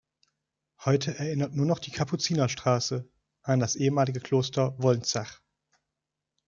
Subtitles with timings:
[0.83, 3.07] Heute erinnert nur noch die Kapuzinerstraße
[3.43, 5.41] an das ehemalige Kloster Wolnzach.